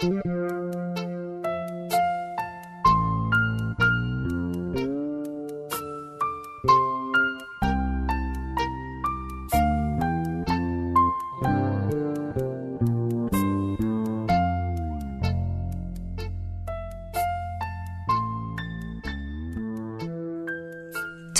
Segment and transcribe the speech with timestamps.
[0.00, 0.10] تا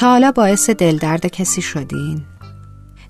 [0.00, 2.22] حالا باعث دلدرد کسی شدین؟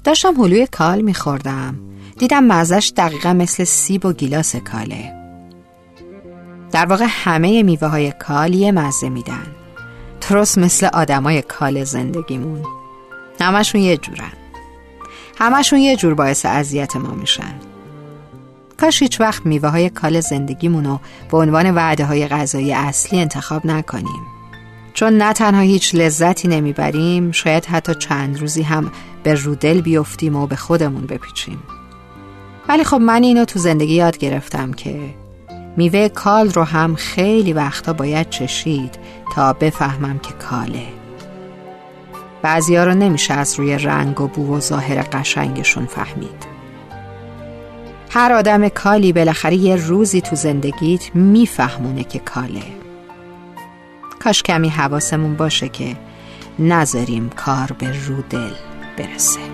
[0.04, 1.74] داشتم هلوی کال میخوردم
[2.18, 5.23] دیدم مزش دقیقا مثل سیب و گیلاس کاله
[6.74, 9.46] در واقع همه میوه های کال یه مزه میدن.
[10.30, 12.62] درست مثل آدمای کال زندگیمون.
[13.40, 14.32] همشون یه جورن.
[15.38, 17.54] همشون یه جور باعث اذیت ما میشن.
[18.80, 20.98] کاش هیچ وقت میوه های کال زندگیمونو
[21.30, 24.22] به عنوان وعده های غذایی اصلی انتخاب نکنیم.
[24.94, 30.46] چون نه تنها هیچ لذتی نمی‌بریم شاید حتی چند روزی هم به رودل بیفتیم و
[30.46, 31.62] به خودمون بپیچیم.
[32.68, 35.23] ولی خب من اینو تو زندگی یاد گرفتم که
[35.76, 38.94] میوه کال رو هم خیلی وقتا باید چشید
[39.34, 40.86] تا بفهمم که کاله.
[42.42, 46.54] بعضی رو نمیشه از روی رنگ و بو و ظاهر قشنگشون فهمید.
[48.10, 52.62] هر آدم کالی بالاخره یه روزی تو زندگیت میفهمونه که کاله.
[54.24, 55.96] کاش کمی حواسمون باشه که
[56.58, 58.52] نذاریم کار به رو دل
[58.98, 59.53] برسه.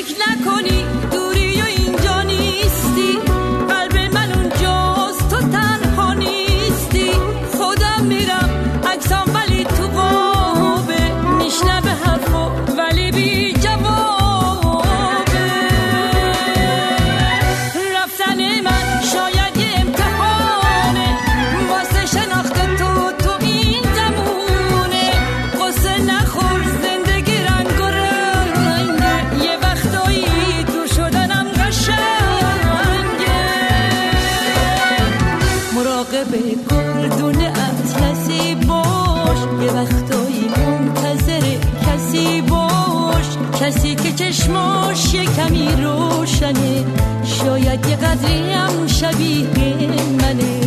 [0.00, 0.84] فکر نکنی
[43.60, 44.12] کسی که
[45.26, 46.84] کمی روشنه.
[47.24, 49.46] شاید یه قدری هم شبیه
[50.22, 50.59] منه.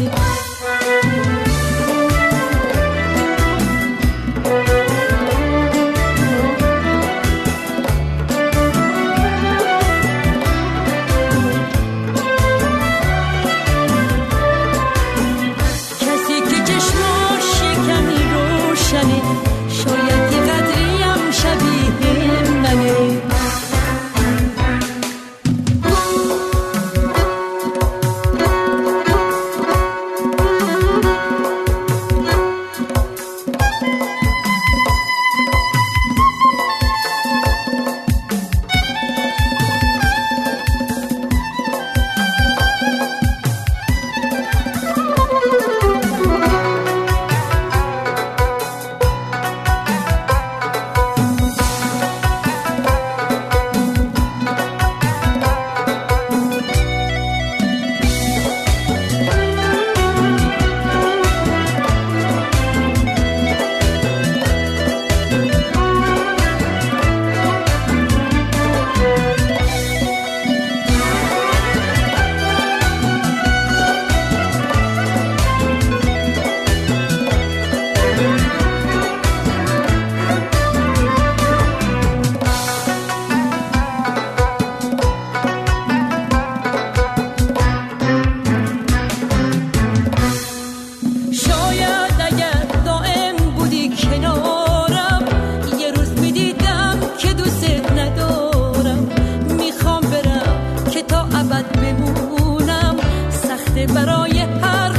[104.13, 104.92] برای هر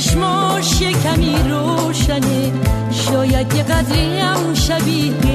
[0.00, 2.52] چشماش کمی روشنه.
[2.90, 5.29] شاید یه قدری هم شبیه